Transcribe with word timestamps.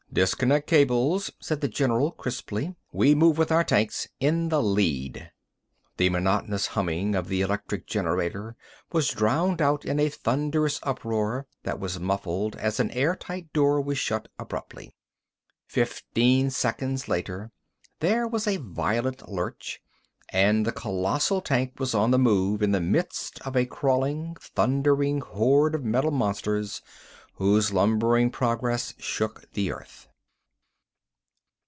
"Disconnect 0.13 0.67
cables," 0.67 1.31
said 1.39 1.61
the 1.61 1.69
general, 1.69 2.11
crisply. 2.11 2.75
"We 2.91 3.15
move 3.15 3.37
with 3.37 3.49
our 3.49 3.63
tanks, 3.63 4.09
in 4.19 4.49
the 4.49 4.61
lead!" 4.61 5.31
The 5.95 6.09
monotonous 6.09 6.67
humming 6.67 7.15
of 7.15 7.29
the 7.29 7.39
electric 7.39 7.87
generator 7.87 8.57
was 8.91 9.07
drowned 9.07 9.61
out 9.61 9.85
in 9.85 10.01
a 10.01 10.09
thunderous 10.09 10.81
uproar 10.83 11.47
that 11.63 11.79
was 11.79 11.97
muffled 11.97 12.57
as 12.57 12.77
an 12.77 12.91
air 12.91 13.15
tight 13.15 13.53
door 13.53 13.79
was 13.79 13.97
shut 13.99 14.27
abruptly. 14.37 14.93
Fifteen 15.65 16.49
seconds 16.49 17.07
later 17.07 17.53
there 18.01 18.27
was 18.27 18.47
a 18.47 18.57
violent 18.57 19.29
lurch, 19.29 19.81
and 20.27 20.65
the 20.67 20.73
colossal 20.73 21.39
tank 21.39 21.75
was 21.79 21.95
on 21.95 22.11
the 22.11 22.19
move 22.19 22.61
in 22.61 22.73
the 22.73 22.81
midst 22.81 23.39
of 23.47 23.55
a 23.55 23.65
crawling, 23.65 24.35
thundering 24.41 25.21
horde 25.21 25.73
of 25.73 25.85
metal 25.85 26.11
monsters 26.11 26.81
whose 27.35 27.73
lumbering 27.73 28.29
progress 28.29 28.93
shook 28.99 29.51
the 29.53 29.71
earth. 29.71 30.07